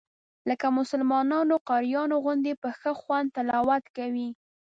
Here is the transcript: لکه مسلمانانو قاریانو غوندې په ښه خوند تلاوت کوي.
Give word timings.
لکه 0.49 0.67
مسلمانانو 0.79 1.55
قاریانو 1.69 2.15
غوندې 2.23 2.53
په 2.61 2.69
ښه 2.79 2.91
خوند 3.01 3.27
تلاوت 3.35 3.83
کوي. 3.97 4.29